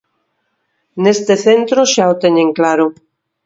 Neste 1.03 1.33
centro 1.45 1.81
xa 1.93 2.05
o 2.13 2.19
teñen 2.23 2.49
claro. 2.57 2.85